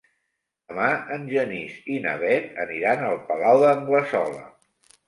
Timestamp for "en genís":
1.17-1.77